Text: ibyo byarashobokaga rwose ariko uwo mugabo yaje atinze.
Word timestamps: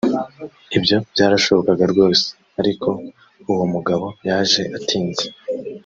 ibyo 0.77 0.97
byarashobokaga 1.11 1.83
rwose 1.91 2.25
ariko 2.59 2.89
uwo 3.51 3.65
mugabo 3.73 4.05
yaje 4.27 4.63
atinze. 4.77 5.25